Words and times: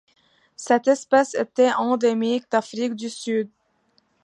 Cette 0.55 0.87
espèce 0.87 1.35
était 1.35 1.71
endémique 1.73 2.49
d'Afrique 2.49 2.95
du 2.95 3.07
Sud. 3.07 3.49